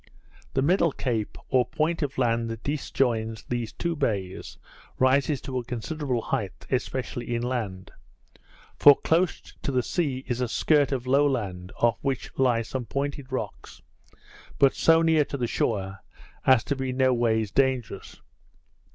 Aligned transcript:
The 0.55 0.63
middle 0.63 0.91
cape, 0.91 1.37
or 1.49 1.63
point 1.63 2.01
of 2.01 2.17
land 2.17 2.49
that 2.49 2.63
disjoins 2.63 3.43
these 3.49 3.71
two 3.71 3.95
bays, 3.95 4.57
rises 4.97 5.39
to 5.41 5.59
a 5.59 5.63
considerable 5.63 6.23
height, 6.23 6.65
especially 6.71 7.35
inland; 7.35 7.91
for 8.75 8.97
close 8.99 9.39
to 9.61 9.71
the 9.71 9.83
sea 9.83 10.23
is 10.27 10.41
a 10.41 10.47
skirt 10.47 10.91
of 10.91 11.05
low 11.05 11.27
land, 11.29 11.71
off 11.77 11.99
which 12.01 12.31
lie 12.35 12.63
some 12.63 12.85
pointed 12.87 13.31
rocks, 13.31 13.83
but 14.57 14.73
so 14.73 15.03
near 15.03 15.23
to 15.25 15.37
the 15.37 15.45
shore 15.45 15.99
as 16.47 16.63
to 16.63 16.75
be 16.75 16.91
noways 16.91 17.51
dangerous. 17.51 18.21